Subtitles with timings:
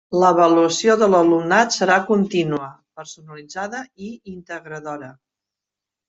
[0.21, 2.69] L'avaluació de l'alumnat serà contínua,
[3.01, 5.11] personalitzada i integradora.